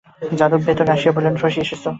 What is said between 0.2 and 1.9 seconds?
যাদব ভিতরে আসিয়া বলিলেন, শশী এসেছ?